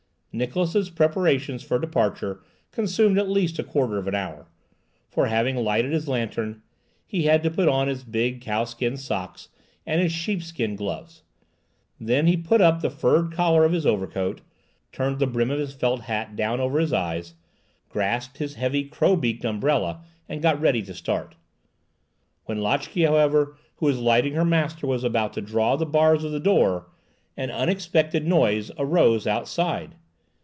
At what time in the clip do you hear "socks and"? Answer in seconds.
8.95-9.99